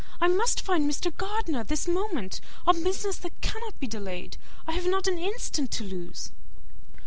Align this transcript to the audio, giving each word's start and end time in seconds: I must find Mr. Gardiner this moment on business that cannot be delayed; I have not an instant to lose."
I 0.19 0.27
must 0.27 0.61
find 0.61 0.89
Mr. 0.89 1.15
Gardiner 1.15 1.63
this 1.63 1.87
moment 1.87 2.41
on 2.65 2.83
business 2.83 3.17
that 3.17 3.39
cannot 3.41 3.79
be 3.79 3.85
delayed; 3.85 4.35
I 4.65 4.71
have 4.71 4.87
not 4.87 5.05
an 5.05 5.19
instant 5.19 5.69
to 5.73 5.83
lose." 5.83 6.31